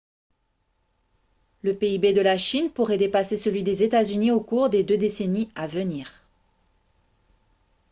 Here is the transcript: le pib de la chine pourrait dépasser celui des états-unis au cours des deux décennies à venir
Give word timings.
le 1.61 1.75
pib 1.75 2.03
de 2.07 2.21
la 2.21 2.35
chine 2.39 2.71
pourrait 2.71 2.97
dépasser 2.97 3.37
celui 3.37 3.61
des 3.61 3.83
états-unis 3.83 4.31
au 4.31 4.41
cours 4.41 4.67
des 4.67 4.83
deux 4.83 4.97
décennies 4.97 5.51
à 5.53 5.67
venir 5.67 6.25